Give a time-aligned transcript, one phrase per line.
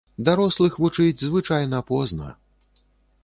[0.27, 2.33] Дарослых вучыць звычайна позна.